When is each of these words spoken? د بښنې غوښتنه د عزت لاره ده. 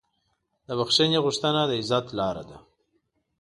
د 0.67 0.69
بښنې 0.79 1.19
غوښتنه 1.25 1.61
د 1.69 1.71
عزت 1.81 2.05
لاره 2.19 2.43
ده. 2.49 2.57